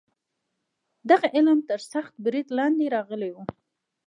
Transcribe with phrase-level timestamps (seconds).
[1.09, 3.37] دغه علم تر سخت برید لاندې راغلی و.